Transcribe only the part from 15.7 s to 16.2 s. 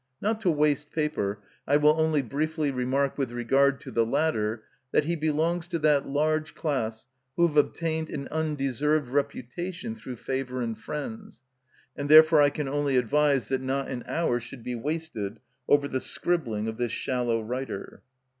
the